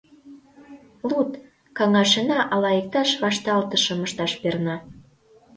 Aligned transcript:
—Луд, 1.09 1.31
каҥашена, 1.77 2.39
ала 2.53 2.71
иктаж 2.79 3.09
вашталтышым 3.23 3.99
ышташ 4.07 4.31
перна... 4.41 4.75